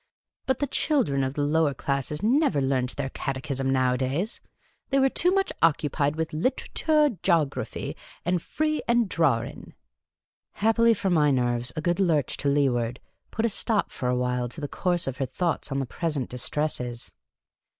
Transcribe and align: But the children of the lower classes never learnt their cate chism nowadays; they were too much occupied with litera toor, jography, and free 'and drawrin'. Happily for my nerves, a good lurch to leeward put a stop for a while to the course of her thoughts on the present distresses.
But 0.47 0.57
the 0.57 0.65
children 0.65 1.23
of 1.23 1.35
the 1.35 1.43
lower 1.43 1.75
classes 1.75 2.23
never 2.23 2.59
learnt 2.59 2.95
their 2.95 3.11
cate 3.11 3.35
chism 3.43 3.67
nowadays; 3.67 4.41
they 4.89 4.97
were 4.97 5.09
too 5.11 5.29
much 5.29 5.53
occupied 5.61 6.15
with 6.15 6.33
litera 6.33 6.65
toor, 6.73 7.09
jography, 7.21 7.95
and 8.25 8.41
free 8.41 8.81
'and 8.87 9.07
drawrin'. 9.07 9.75
Happily 10.53 10.95
for 10.95 11.11
my 11.11 11.29
nerves, 11.29 11.71
a 11.75 11.81
good 11.81 11.99
lurch 11.99 12.35
to 12.37 12.49
leeward 12.49 12.99
put 13.29 13.45
a 13.45 13.49
stop 13.49 13.91
for 13.91 14.09
a 14.09 14.17
while 14.17 14.49
to 14.49 14.59
the 14.59 14.67
course 14.67 15.05
of 15.05 15.17
her 15.17 15.27
thoughts 15.27 15.71
on 15.71 15.77
the 15.77 15.85
present 15.85 16.31
distresses. 16.31 17.13